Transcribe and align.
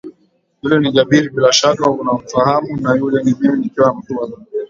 yule 0.61 0.77
ni 0.79 0.91
Jabir 0.91 1.29
bila 1.31 1.53
shaka 1.53 1.89
unamfahamu 1.89 2.77
na 2.81 2.95
yule 2.95 3.23
ni 3.23 3.35
mimi 3.39 3.57
nikiwa 3.59 3.93
mtu 3.95 4.17
wa 4.17 4.27
maana 4.29 4.45